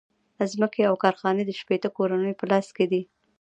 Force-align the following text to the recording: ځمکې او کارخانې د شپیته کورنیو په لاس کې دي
ځمکې 0.51 0.81
او 0.89 0.95
کارخانې 1.03 1.43
د 1.45 1.51
شپیته 1.59 1.89
کورنیو 1.97 2.39
په 2.39 2.45
لاس 2.51 2.67
کې 2.77 2.85
دي 2.91 3.01